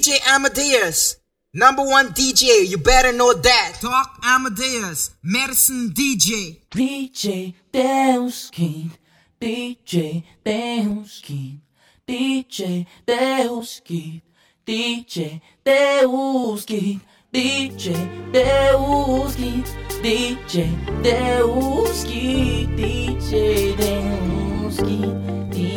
[0.00, 1.16] DJ Amadeus.
[1.52, 3.76] Number one DJ, you better know that.
[3.82, 6.56] Doc Amadeus, medicine DJ.
[6.70, 8.92] DJ Deus King,
[9.38, 11.60] DJ Deus King,
[12.08, 14.22] DJ Deus King,
[14.66, 19.36] DJ Deus King, DJ Deus
[20.00, 20.64] DJ
[21.02, 25.76] Deus DJ Deus DJ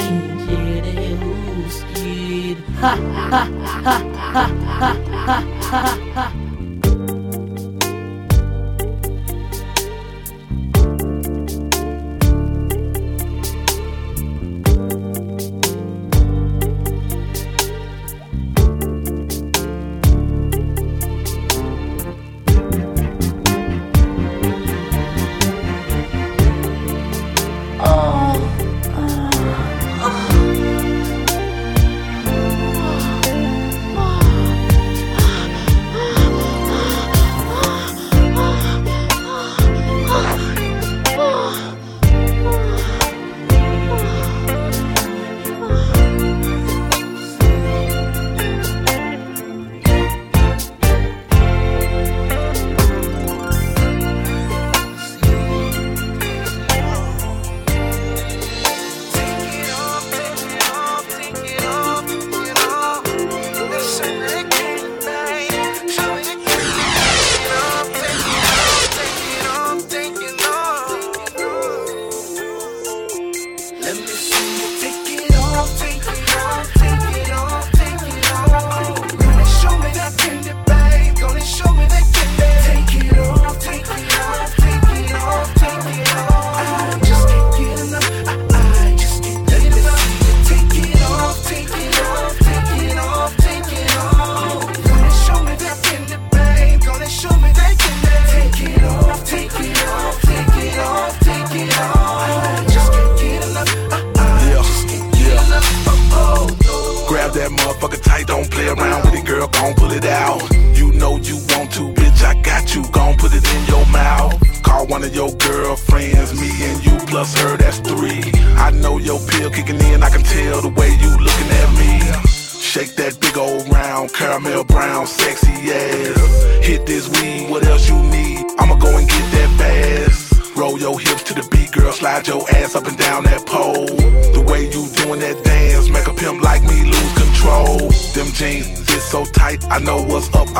[0.82, 2.58] Deus King.
[2.80, 4.13] Ha ha ha ha.
[4.34, 4.96] 哈哈
[5.28, 6.43] 哈哈哈哈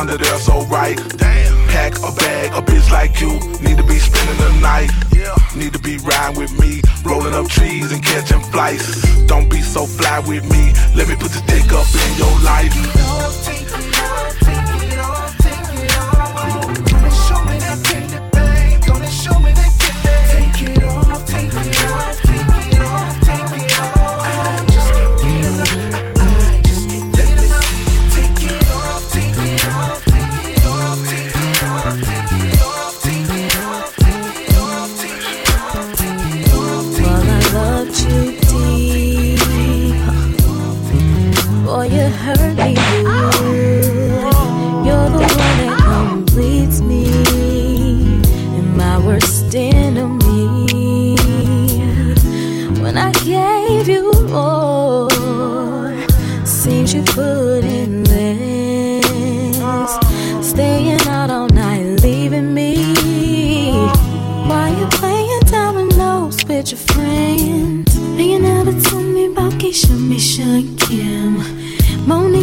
[0.04, 0.98] under there, so right.
[1.18, 1.68] Damn.
[1.70, 3.32] Pack a bag, a bitch like you
[3.62, 4.92] need to be spending the night.
[5.16, 5.34] Yeah.
[5.56, 9.02] Need to be riding with me, rolling up trees and catching flights.
[9.28, 10.74] Don't be so fly with me.
[10.94, 13.53] Let me put the dick up in your life.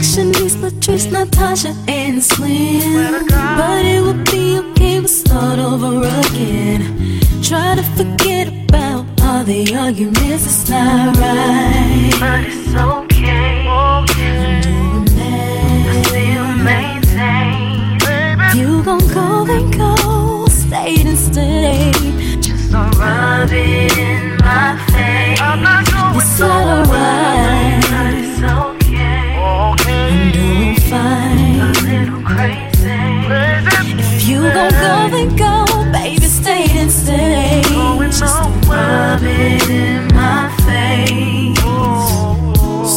[0.00, 3.27] Functionist, Latrice, Natasha, and Slim.
[3.28, 7.21] But it would be okay, we'll start over again.
[7.43, 12.16] Try to forget about all the arguments, it's not right.
[12.19, 13.69] But it's okay.
[13.69, 14.63] okay.
[16.65, 17.98] Maintain.
[18.57, 21.92] You gon' go and go, stay and stay.
[22.41, 25.41] Just don't rub it in my face.
[25.42, 27.40] I'm not going it's alright.
[34.60, 37.62] Don't go and go, baby, stay and stay.
[37.71, 41.59] Going Just rub in my face.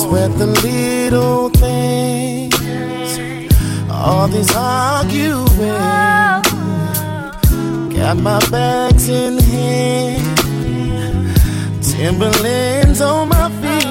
[0.01, 2.53] Sweat the little things,
[3.89, 5.53] all these arguments.
[7.95, 10.37] Got my bags in hand,
[11.81, 13.87] Timberlands on my feet.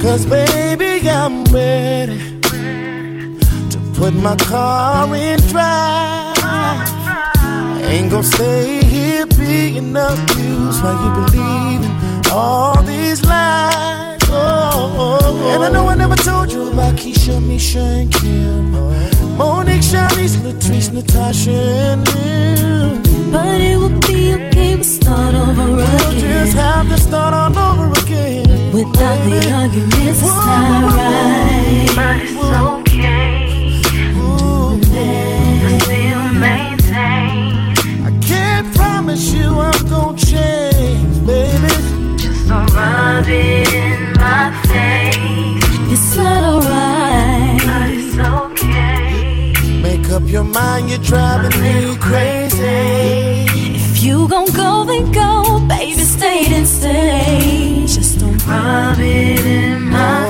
[0.00, 2.23] Cause baby, I'm ready
[4.04, 6.36] put my car in drive.
[7.90, 11.92] Ain't gonna stay here being abused while you believe in
[12.30, 14.20] all these lies.
[14.28, 18.72] Oh, and I know I never told you about Keisha, Misha, and Kim.
[19.38, 21.58] Monique, Shanice, Latrice, Natasha,
[21.90, 23.32] and Lynn.
[23.32, 26.20] But it would be okay to start over We'll again.
[26.20, 28.44] just have to start all over again.
[28.78, 31.92] Without the arguments, it's not right.
[31.96, 32.36] But it's
[32.68, 33.33] okay
[39.60, 41.68] I'm gonna change, baby.
[42.16, 45.92] Just don't rub it in my face.
[45.92, 47.60] It's not alright.
[47.68, 49.80] But it's okay.
[49.82, 53.46] Make up your mind, you're driving me crazy.
[53.80, 57.84] If you gon' go, then go, baby, stay then stay.
[57.86, 60.23] Just don't Rub it in my,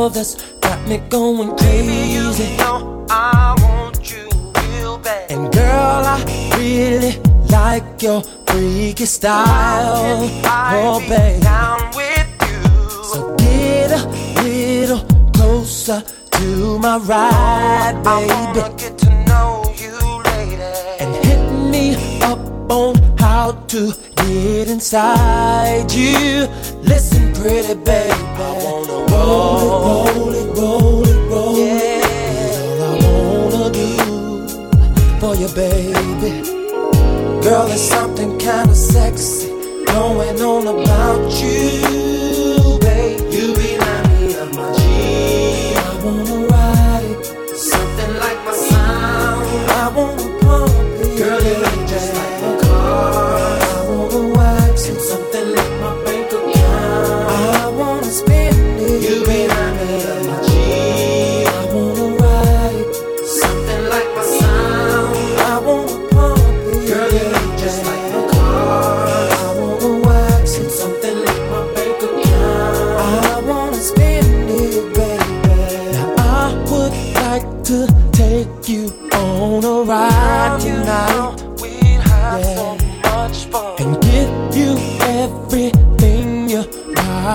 [0.00, 2.56] love that's got me going crazy.
[2.58, 4.28] I want you
[4.60, 5.30] real bad.
[5.30, 6.18] And girl, I
[6.56, 7.12] really
[7.50, 10.20] like your freaky style.
[10.44, 11.42] Oh, baby.
[11.42, 12.62] Down with you.
[13.10, 14.02] So get a
[14.42, 15.02] little
[15.36, 16.02] closer
[16.36, 18.32] to my ride, I baby.
[18.32, 19.50] wanna get to know
[19.82, 19.96] you,
[20.30, 20.70] lady.
[21.00, 21.42] And hit
[21.74, 21.84] me
[22.22, 26.48] up on how to get inside you.
[26.90, 28.10] Listen, pretty baby.
[28.10, 32.04] I wanna roll it, roll it, roll it, roll it.
[32.80, 33.88] All I wanna do
[35.20, 36.32] for you, baby.
[37.44, 39.48] Girl, there's something kinda sexy
[39.86, 42.29] going on about you,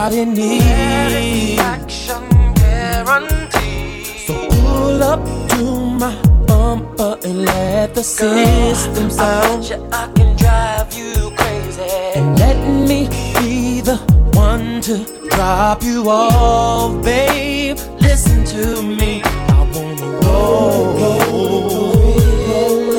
[0.06, 0.64] body needs.
[0.64, 4.06] Satisfaction guaranteed.
[4.28, 5.64] So pull up to
[6.02, 6.16] my
[6.48, 9.64] bumper and let the system I sound.
[9.70, 11.82] you I can drive you crazy.
[12.18, 12.58] And let
[12.90, 13.10] me
[13.40, 13.98] be the
[14.34, 14.96] one to
[15.32, 17.78] drop you off, babe.
[18.00, 19.22] Listen to me.
[19.24, 22.94] I wanna roll, roll,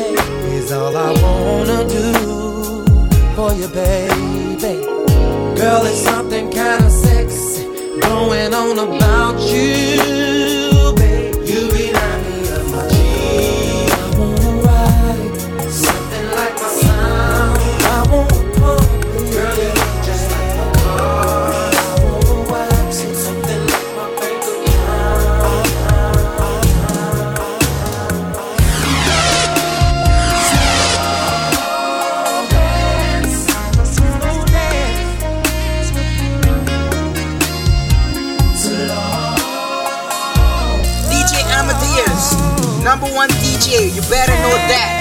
[0.56, 2.06] is all I wanna do
[3.36, 4.96] for you, baby.
[5.56, 6.85] Girl, it's something kinda sexy
[8.08, 10.55] going on about you,
[43.84, 44.95] you better know that.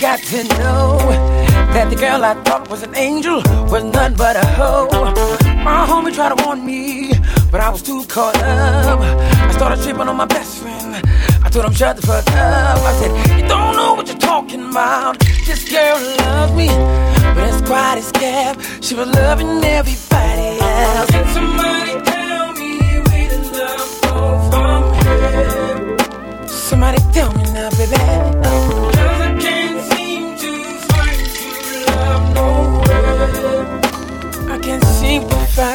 [0.00, 0.96] Got to know
[1.74, 4.88] that the girl I thought was an angel was nothing but a hoe.
[5.64, 7.14] My homie tried to warn me,
[7.50, 9.00] but I was too caught up.
[9.00, 10.94] I started tripping on my best friend.
[11.42, 12.78] I told him shut the fuck up.
[12.78, 15.18] I said, You don't know what you're talking about.
[15.18, 16.68] This girl loves me,
[17.34, 21.10] but as quiet as kept, she was loving everybody else.
[21.10, 22.78] Can somebody tell me
[23.08, 26.48] where the love go from here?
[26.48, 27.96] Somebody tell me now, baby.
[28.44, 28.97] Cause
[35.60, 35.74] I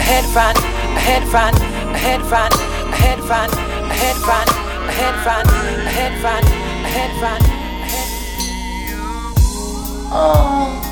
[0.00, 3.52] had to find, I had to find, I had to find, I had to find,
[3.52, 4.57] I had to find,
[4.98, 7.44] head front, a head front, a head front.
[10.10, 10.87] Oh.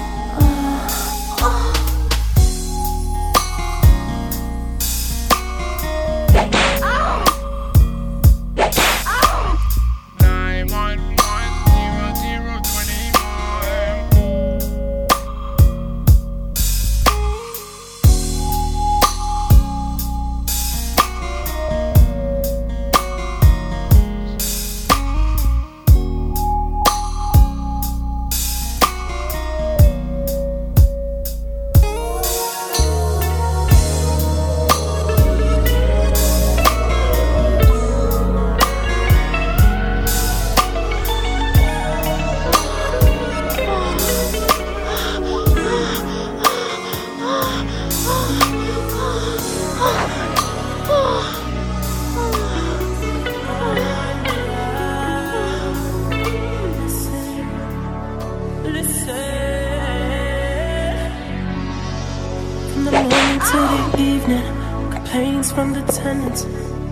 [65.57, 66.43] From the tenants.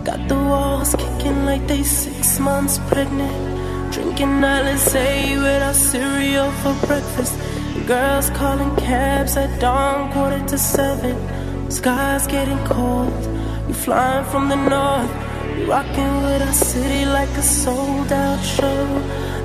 [0.08, 3.36] Got the walls kicking like they six months pregnant.
[3.92, 7.34] Drinking Alizé without cereal for breakfast.
[7.86, 11.14] Girls calling cabs at dawn, quarter to seven.
[11.70, 13.12] Sky's getting cold.
[13.66, 15.12] We flying from the north.
[15.56, 18.84] We rocking with our city like a sold out show.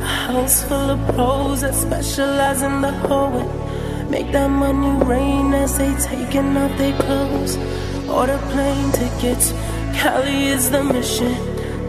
[0.07, 3.51] A house full of pros that specialize in the hoeing.
[4.09, 7.57] Make that money rain as they taking off their clothes.
[8.11, 9.53] Order plane tickets,
[9.93, 11.35] Cali is the mission.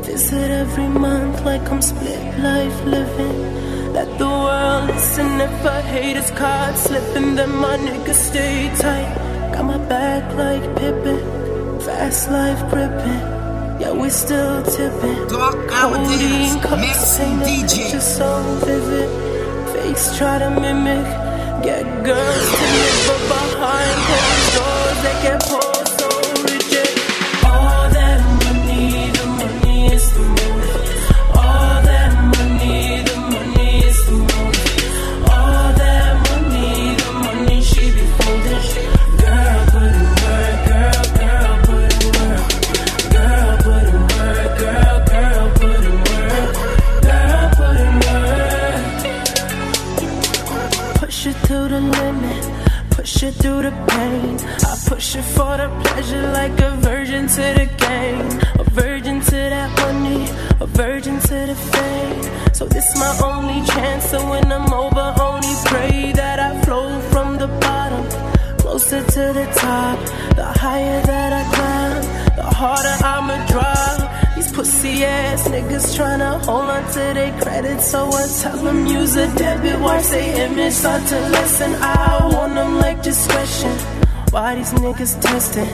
[0.02, 3.92] Visit every month like I'm split life living.
[3.94, 9.14] Let the world listen if I hate his card slipping, then my niggas stay tight.
[9.52, 13.22] Got my back like Pippen, fast life gripping.
[13.80, 15.26] Yeah, we still tipping.
[15.28, 17.82] Doc Codeine cups ain't DJ.
[17.82, 19.08] picture so vivid.
[19.72, 21.06] Fakes try to mimic.
[21.64, 25.69] Get girls to live, but behind closed doors they get pulled
[53.32, 54.38] through the pain.
[54.70, 58.28] I push it for the pleasure like a virgin to the game.
[58.58, 60.28] A virgin to that money,
[60.60, 62.54] a virgin to the fame.
[62.54, 67.38] So this my only chance, so when I'm over, only pray that I flow from
[67.38, 68.04] the bottom.
[68.58, 69.98] Closer to the top,
[70.36, 74.09] the higher that I climb, the harder I'ma drop.
[74.60, 79.26] Pussy ass niggas tryna hold on to their credit, so I tell them use a
[79.34, 79.80] debit.
[79.80, 81.72] Watch they image start to lessen.
[81.76, 83.72] I want them like discretion.
[84.32, 85.70] Why these niggas testing?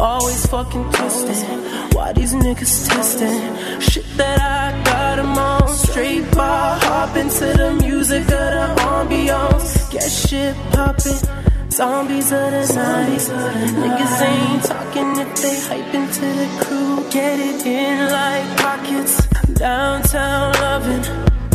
[0.00, 1.58] Always fucking twisting.
[1.92, 3.38] Why these niggas testing?
[3.80, 5.68] Shit that I got got 'em on.
[5.68, 9.90] Straight bar, hop into the music of the ambiance.
[9.90, 11.41] Get shit poppin'.
[11.72, 17.10] Zombies of the zombies Niggas ain't talking if they hyping to the crew.
[17.10, 19.26] Get it in like pockets.
[19.54, 21.02] Downtown loving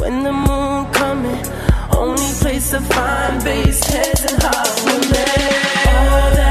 [0.02, 1.46] when the moon coming.
[1.96, 5.06] Only place to find base heads and hearts women.
[5.86, 6.47] All that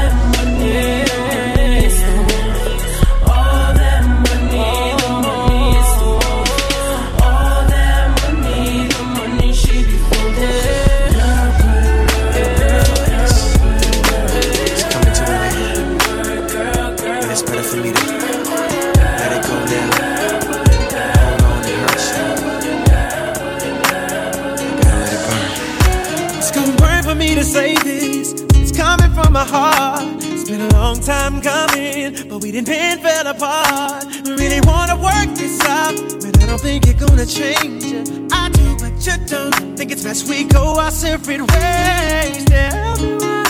[29.29, 30.03] my heart.
[30.21, 34.05] It's been a long time coming, but we didn't pin fell apart.
[34.23, 38.09] We really wanna work this out, but I don't think you're gonna change it.
[38.31, 39.77] I do, but you don't.
[39.77, 42.45] Think it's best we go our separate ways.
[42.45, 43.43] Tell me why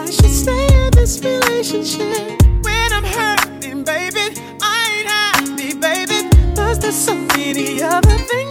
[0.00, 2.42] I should stay in this relationship.
[2.64, 4.26] When I'm hurting, baby,
[4.62, 6.28] I ain't happy, baby.
[6.56, 8.47] Cause there's so many other things.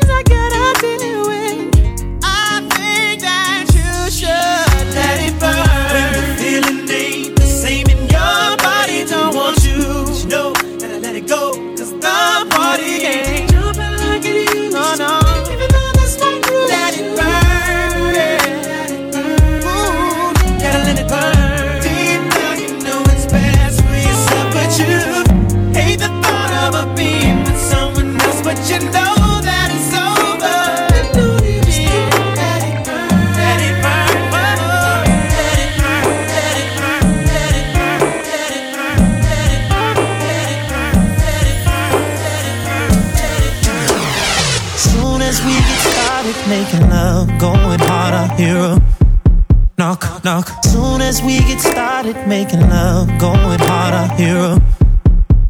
[50.28, 50.48] knock.
[50.66, 54.56] Soon as we get started making love, going hard, I hear a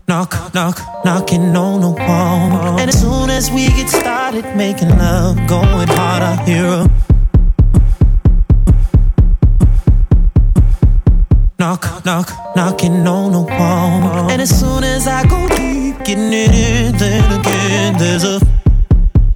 [0.07, 2.79] knock, knock, knocking on the wall.
[2.79, 6.83] And as soon as we get started making love, going hard, I hear a
[11.57, 14.29] knock, knock, knocking on the wall.
[14.31, 18.37] And as soon as I go deep, getting it in, then again, there's a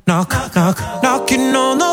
[0.05, 1.90] knock, knock, knocking on the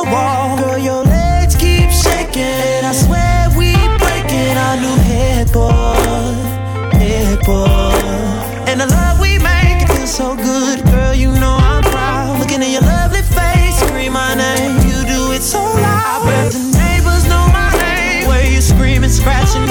[7.50, 11.14] And the love we make it feels so good, girl.
[11.14, 12.38] You know I'm proud.
[12.40, 14.76] Looking at your lovely face, scream my name.
[14.86, 16.22] You do it so loud.
[16.22, 18.28] I bet the neighbors know my name.
[18.28, 19.67] Where you screaming, scratching.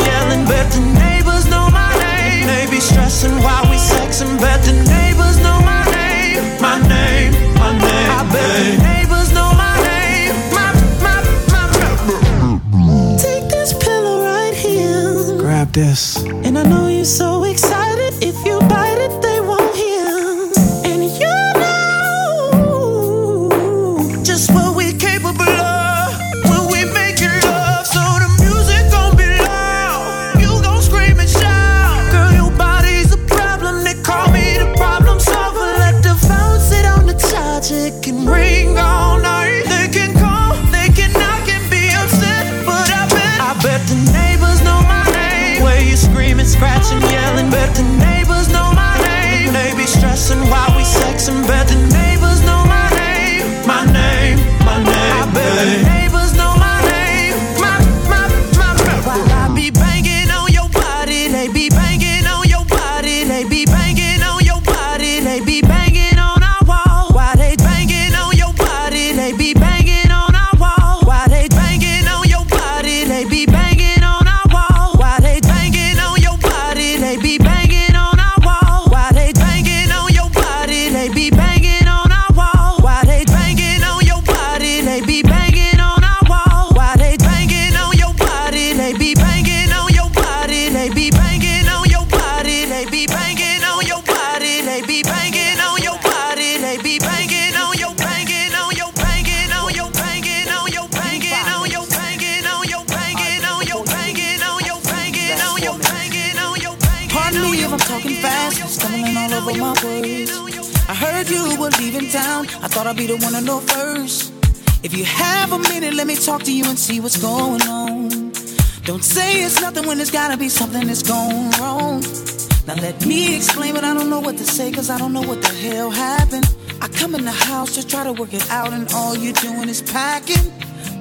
[124.89, 126.47] I don't know what the hell happened.
[126.81, 129.67] I come in the house to try to work it out, and all you're doing
[129.67, 130.51] is packing.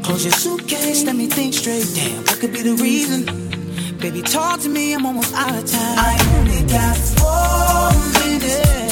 [0.02, 1.86] Close your suitcase, let me think straight.
[1.94, 3.26] Damn, what could be the reason?
[3.98, 5.98] Baby, talk to me, I'm almost out of time.
[5.98, 8.85] I only got four minutes.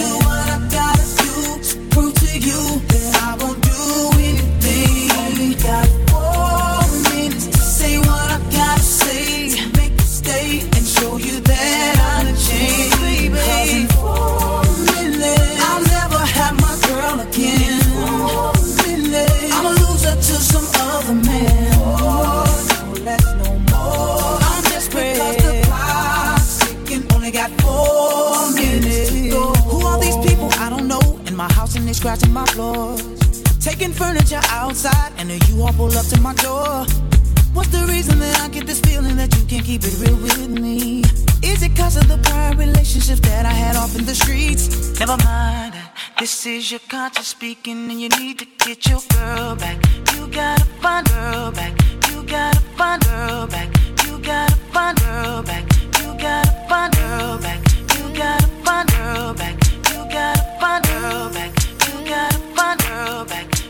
[33.85, 36.87] kicking furniture outside, and you all pull up to my door.
[37.53, 40.49] What's the reason that I get this feeling that you can't keep it real with
[40.49, 41.03] me?
[41.42, 44.99] Is it cause of the prior relationship that I had off in the streets?
[44.99, 45.75] Never mind,
[46.18, 49.77] this is your conscience speaking, and you need to get your girl back.
[50.14, 51.73] You gotta find her back.
[52.11, 53.68] You gotta find her back.
[54.07, 55.64] You gotta find her back.
[56.01, 57.61] You gotta find her back.
[57.94, 59.57] You gotta find her back.
[59.90, 61.51] You gotta find her back.
[61.87, 63.63] You gotta find her back.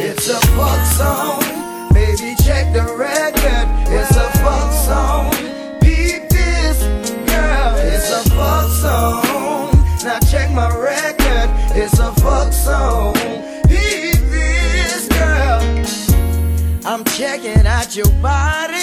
[0.00, 1.40] It's a fuck song,
[1.92, 2.36] baby.
[2.44, 3.66] Check the record.
[3.88, 5.32] It's a fuck song.
[5.80, 6.78] Peep this,
[7.26, 7.74] girl.
[7.78, 9.72] It's a fuck song.
[10.04, 11.50] Now check my record.
[11.76, 13.14] It's a fuck song.
[13.66, 15.60] Peep this, girl.
[16.86, 18.76] I'm checking out your body,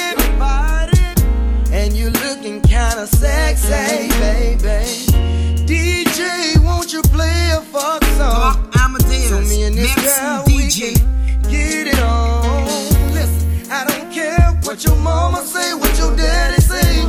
[1.72, 5.06] and you're looking kinda sexy, baby.
[5.66, 6.45] DJ
[7.76, 8.70] fuck song.
[8.80, 11.50] Amadeus, so me and this Maxine girl, DJ.
[11.52, 12.66] get it on.
[13.14, 17.04] Listen, I don't care what your mama say, what your daddy say.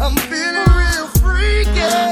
[0.00, 2.11] I'm feeling real freaky.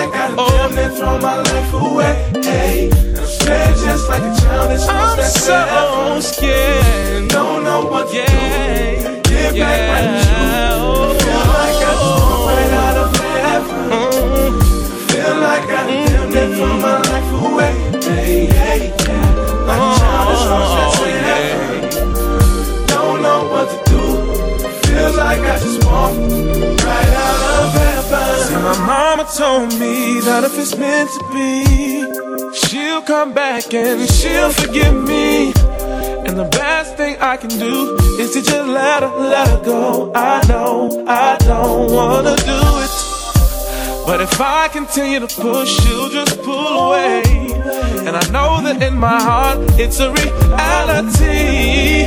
[0.00, 2.14] like I damn near throw my life away.
[2.42, 4.72] Hey, I'm scared just like a child.
[4.72, 7.28] It's I'm so scared.
[7.28, 9.22] Don't know what to do.
[9.28, 10.48] Get back right with you.
[11.20, 13.10] Feel like I just walked right out of
[13.44, 14.52] heaven.
[15.08, 17.74] Feel like I damn near throw my life away.
[18.00, 19.28] Hey, hey, yeah.
[19.68, 20.28] Like a child.
[20.32, 21.26] It's all stress
[22.88, 24.02] Don't know what to do.
[24.86, 26.79] Feels like I just walked
[28.70, 31.64] my mama told me that if it's meant to be,
[32.54, 35.46] she'll come back and she'll forgive me.
[36.24, 40.12] And the best thing I can do is to just let her, let her go.
[40.14, 42.94] I know I don't wanna do it.
[44.06, 47.22] But if I continue to push, she'll just pull away.
[48.06, 52.06] And I know that in my heart, it's a reality.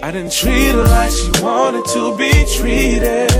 [0.00, 3.32] I didn't treat her like she wanted to be treated.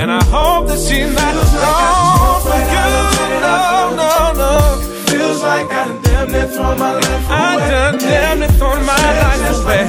[0.00, 2.88] And I hope that she's not wrong for you.
[3.44, 4.52] No, no, no.
[5.06, 7.36] Feels like I done damn near thrown my life away.
[7.36, 9.84] I done damn near thrown my life away.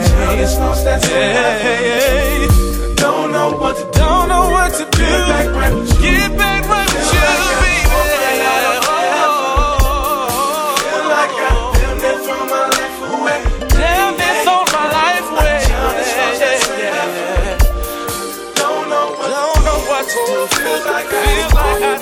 [1.10, 2.96] Yeah.
[2.96, 3.92] Don't know what to do.
[3.92, 5.08] Don't know what to do.
[6.02, 6.53] Get back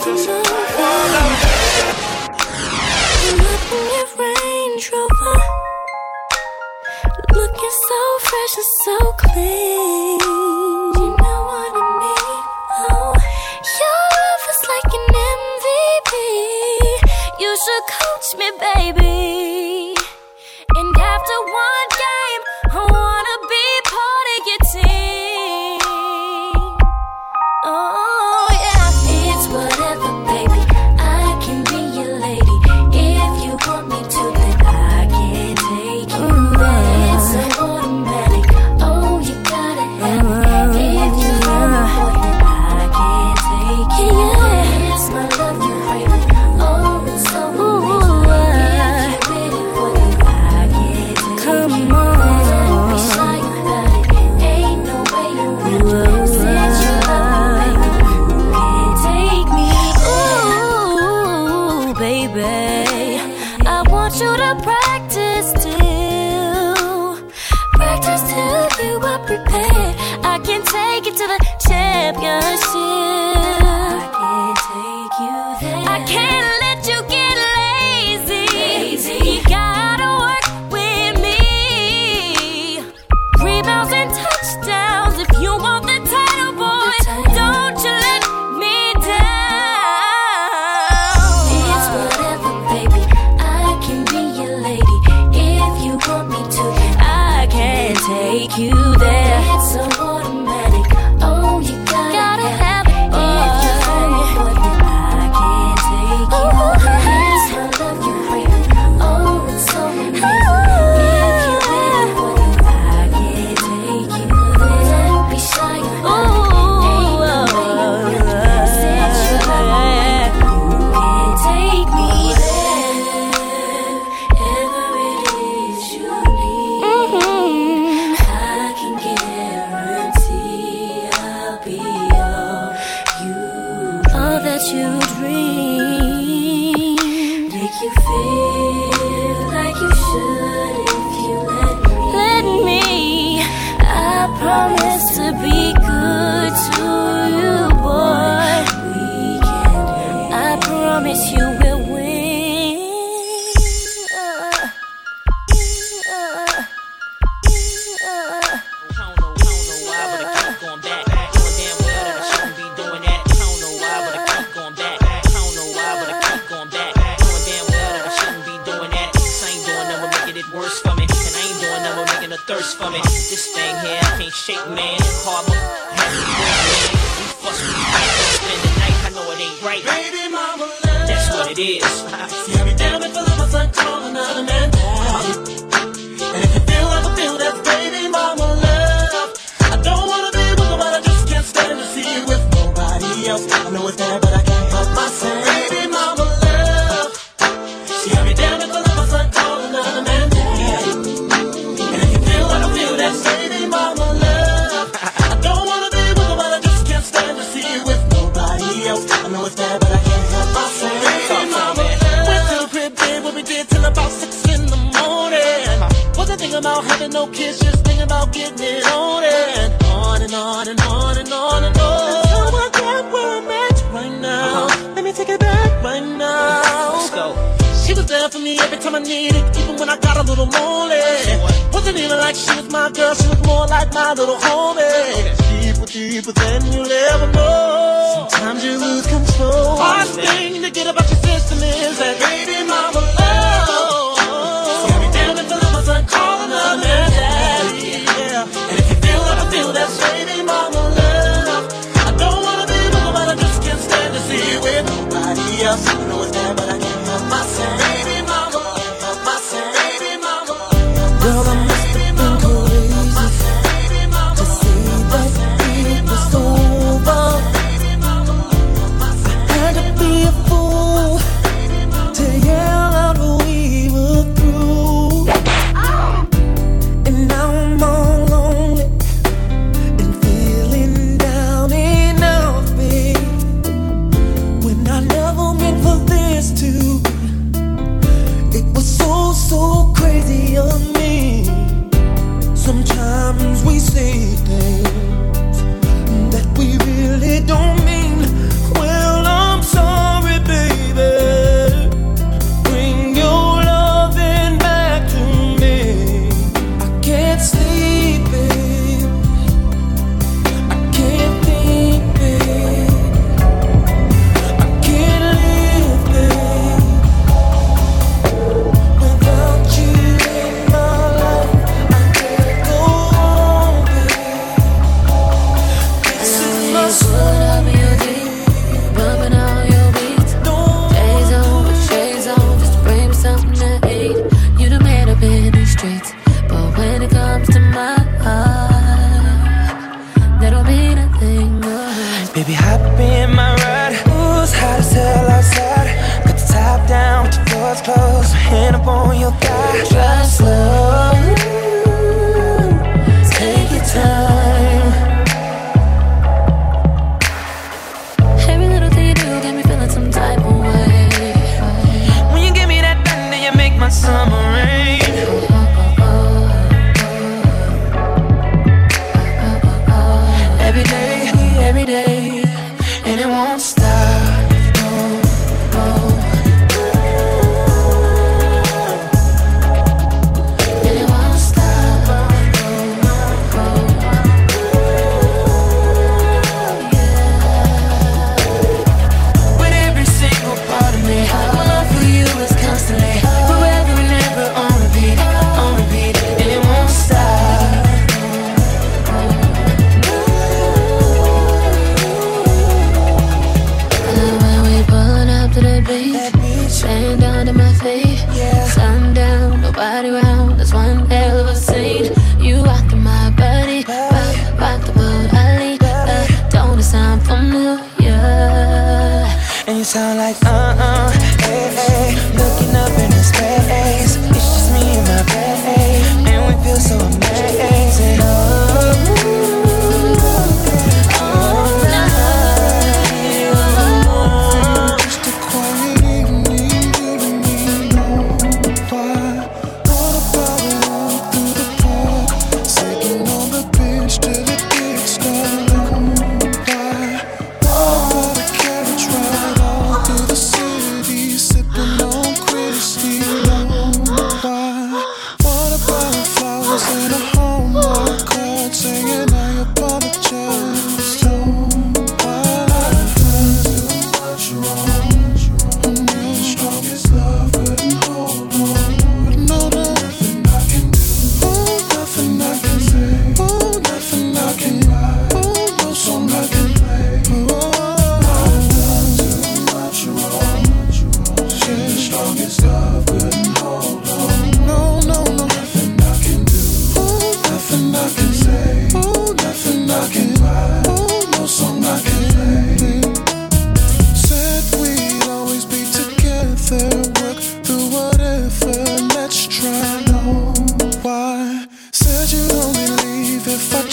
[0.03, 0.41] just your
[4.17, 5.37] Range Rover,
[7.33, 10.19] looking so fresh and so clean.
[10.97, 12.41] You know what I mean?
[12.89, 13.13] Oh,
[13.79, 15.05] your love is like an
[15.37, 16.13] MVP.
[17.39, 19.95] You should coach me, baby.
[20.77, 21.89] And after one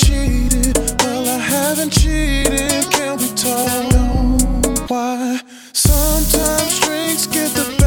[0.09, 0.77] cheated?
[1.03, 2.91] Well, I haven't cheated.
[2.91, 4.89] Can we talk?
[4.89, 5.41] Why?
[5.73, 7.78] Sometimes drinks get the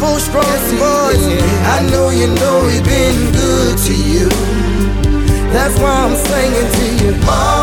[0.00, 1.26] full strong yes, voice.
[1.76, 4.28] I know you know he's been good to you.
[5.52, 7.12] That's why I'm singing to you.
[7.24, 7.59] Oh.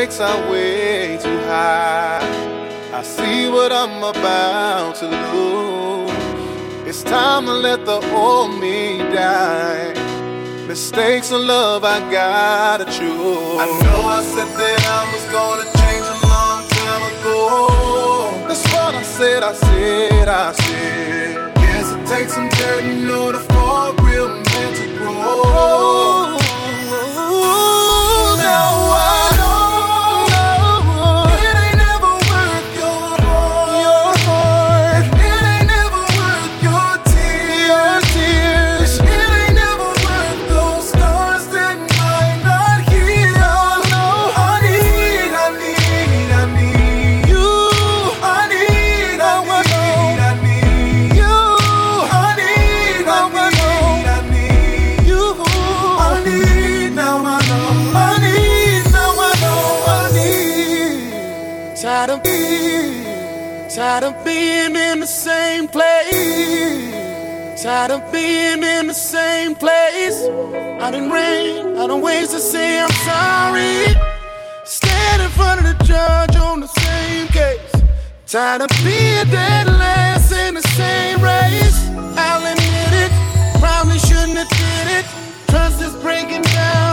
[0.00, 2.20] stakes are way too high.
[2.90, 6.88] I see what I'm about to lose.
[6.88, 9.92] It's time to let the old me die.
[10.66, 13.60] Mistakes in love, I gotta choose.
[13.64, 18.48] I know I said that I was gonna change a long time ago.
[18.48, 21.52] That's what I said, I said, I said.
[21.56, 23.49] Yes, it takes some dirt in order
[67.70, 70.18] Tired of being in the same place.
[70.82, 73.94] I didn't rain, I don't waste to say I'm sorry.
[74.64, 77.72] Stand in front of the judge on the same case.
[78.26, 81.78] Tired of being dead last in the same race.
[82.18, 83.12] I'll admit it,
[83.60, 85.04] probably shouldn't have did it.
[85.46, 86.89] Trust is breaking down.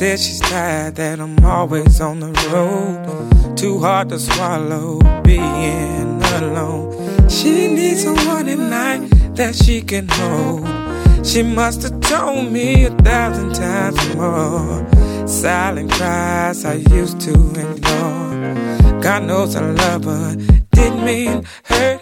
[0.00, 3.54] said she's tired that I'm always on the road.
[3.54, 7.28] Too hard to swallow being alone.
[7.28, 10.66] She needs someone at night that she can hold.
[11.26, 14.88] She must have told me a thousand times more.
[15.28, 19.02] Silent cries I used to ignore.
[19.02, 20.34] God knows I love her,
[20.72, 21.99] didn't mean hurt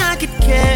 [0.00, 0.67] I could care.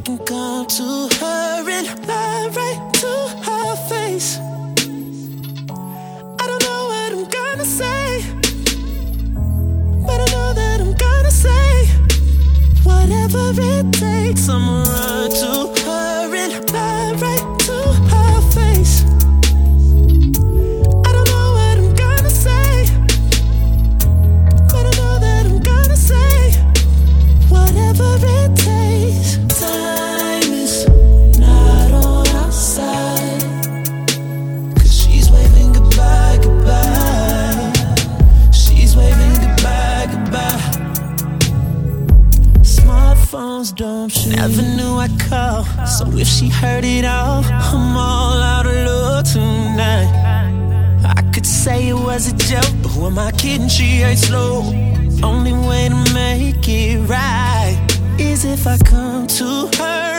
[0.00, 3.12] I can come to her and lie right to
[3.44, 4.38] her face.
[6.40, 8.24] I don't know what I'm gonna say,
[10.06, 11.86] but I know that I'm gonna say
[12.82, 14.48] whatever it takes.
[14.48, 15.59] I'ma run to
[45.00, 45.64] I'd call.
[45.86, 50.12] So if she heard it all, I'm all out of luck tonight.
[51.02, 53.68] I could say it was a joke, but who am I kidding?
[53.68, 54.60] She ain't slow.
[55.22, 57.80] Only way to make it right
[58.18, 60.09] is if I come to her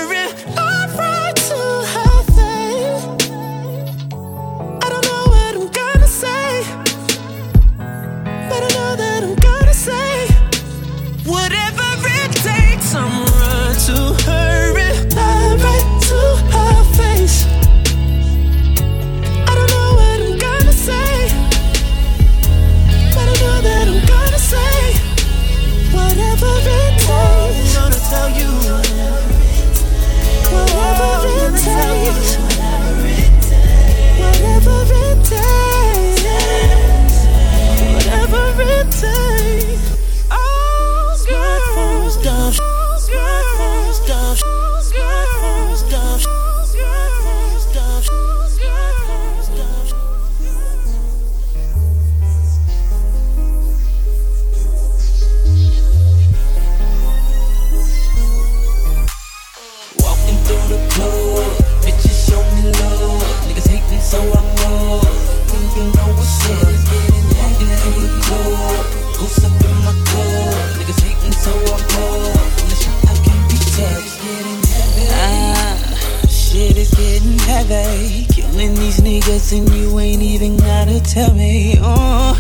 [78.62, 81.78] These niggas and you ain't even gotta tell me.
[81.82, 82.38] Oh.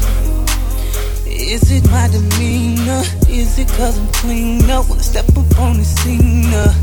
[1.25, 3.01] Is it my demeanor?
[3.27, 6.45] Is it cause I'm clean up when I step up on the scene?
[6.53, 6.73] Uh,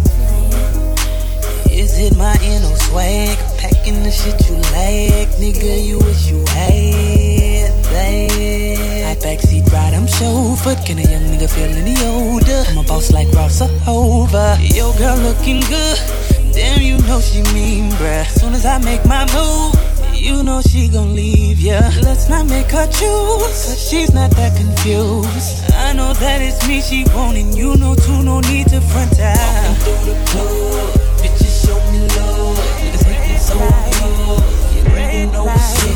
[1.71, 3.39] is it my inner swag?
[3.59, 9.09] Packing the shit you like, nigga, you wish you had that.
[9.09, 10.85] I backseat ride, I'm chauffeured.
[10.85, 12.65] Can a young nigga feel any older?
[12.67, 14.59] I'm a boss like Ross or Hova.
[14.61, 16.38] Yo, girl looking good.
[16.59, 18.27] Damn, you know she mean, bruh.
[18.27, 19.79] Soon as I make my move,
[20.13, 21.79] you know she gon' leave ya.
[22.03, 25.71] Let's not make her choose, cause she's not that confused.
[25.87, 29.39] I know that it's me she want, you know too, no need to front out.
[29.39, 32.59] Walking through the club, bitches show me love.
[32.83, 34.75] Niggas hating so hard.
[34.75, 35.88] You red know shit.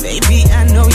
[0.00, 0.88] Baby, I know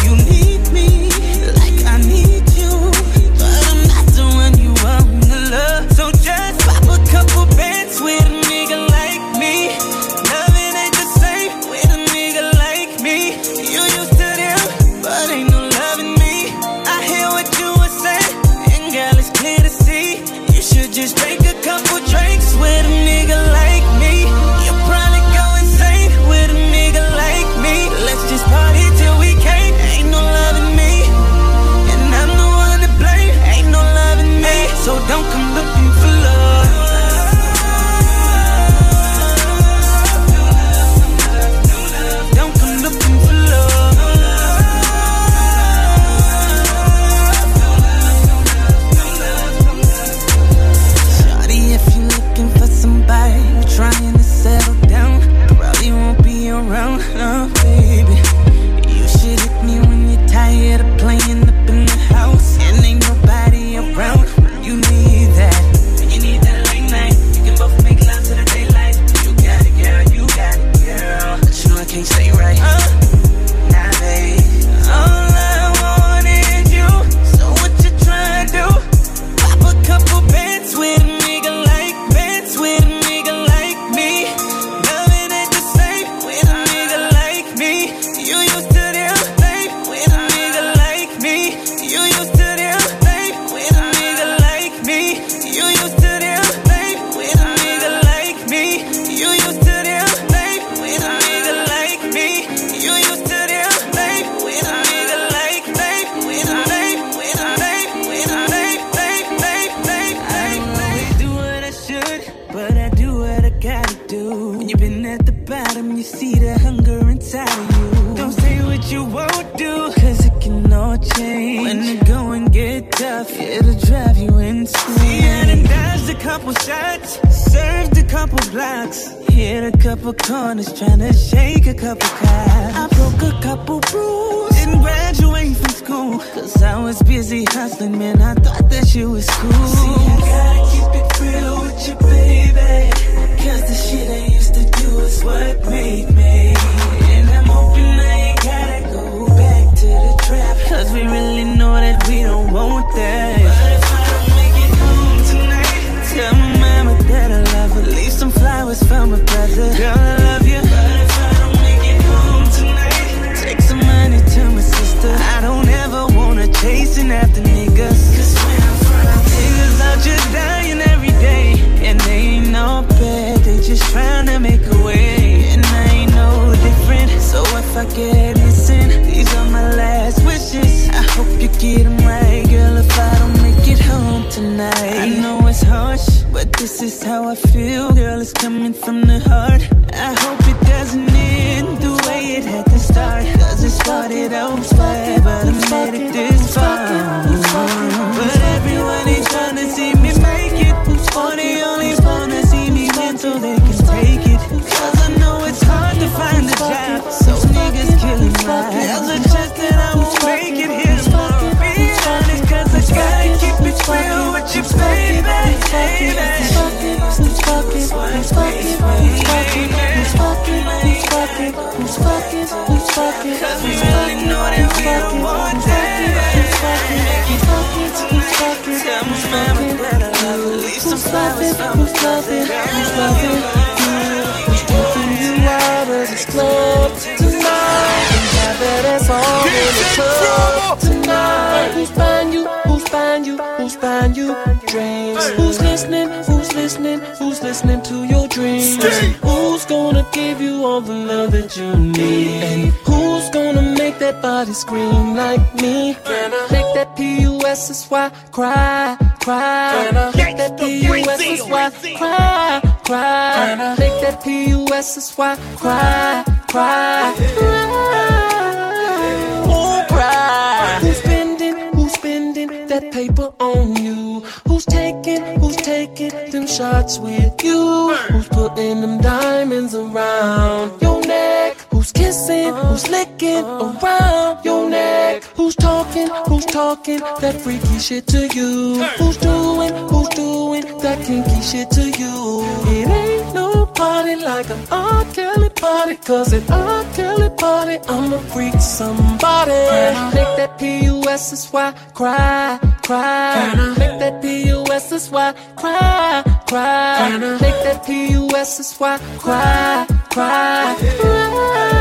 [273.20, 274.22] people on you.
[274.48, 277.94] Who's taking, who's taking them shots with you?
[278.10, 281.58] Who's putting them diamonds around your neck?
[281.72, 283.86] Who's kissing, who's licking uh-huh.
[283.86, 284.99] around your neck?
[285.40, 286.10] Who's talking?
[286.28, 288.84] Who's talking that freaky shit to you?
[289.00, 289.74] Who's doing?
[289.88, 292.44] Who's doing that kinky shit to you?
[292.68, 295.06] It ain't no party like an R.
[295.14, 296.84] Kelly party, cause at R.
[296.94, 299.52] Kelly party, I'ma freak somebody.
[299.52, 303.54] Can make that P-U-S-S-Y cry, cry?
[303.56, 307.18] I make that P-U-S-S-Y cry, cry?
[307.40, 310.76] Make that P-U-S-S-Y cry, cry?
[311.00, 311.80] cry?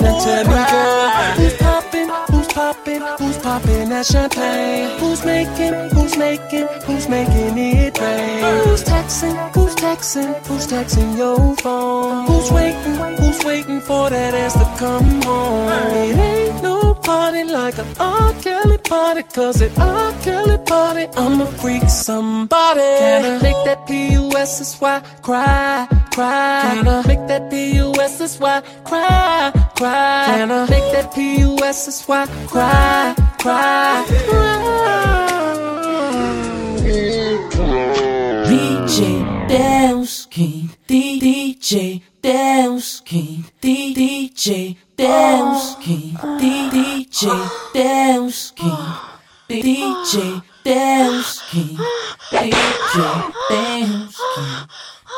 [0.00, 1.41] Now tell me, girl
[2.72, 3.02] popping?
[3.18, 4.98] Who's popping that champagne?
[4.98, 5.74] Who's making?
[5.90, 6.66] Who's making?
[6.86, 8.64] Who's making it rain?
[8.64, 9.36] Who's texting?
[9.54, 10.34] Who's texting?
[10.46, 12.26] Who's texting your phone?
[12.26, 12.96] Who's waiting?
[13.16, 15.68] Who's waiting for that ass to come home?
[15.68, 16.81] It ain't no
[17.12, 18.32] party like an R.
[18.44, 20.12] Kelly party, cause it R.
[20.24, 21.04] Kelly party.
[21.22, 22.88] I'm a freak, somebody.
[23.02, 24.96] Can I make that P-U-S-S-Y
[25.26, 26.60] cry, cry?
[26.64, 28.56] Can I make that P-U-S-S-Y
[28.88, 30.24] cry, cry?
[30.30, 34.72] Can I make that P-U-S-S-Y cry, cry, cry?
[38.48, 38.98] DJ
[39.48, 40.71] Belsky.
[40.92, 48.76] DJ Deus King, DJ Deus King, DJ Deus King,
[49.48, 51.78] DJ Deus King,
[52.28, 54.68] DJ Deus King,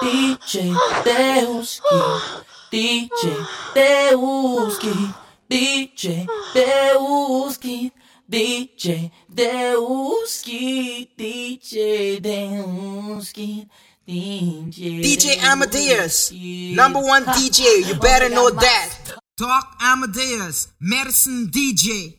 [0.00, 2.30] DJ Deus King,
[3.74, 5.14] DJ Deus King,
[5.50, 7.90] DJ Deus King.
[8.30, 13.68] DJ Deus que DJ Deus que
[14.06, 18.90] DJ, Amadeus, number one DJ, you better know that.
[19.36, 22.18] Doc Amadeus, medicine DJ.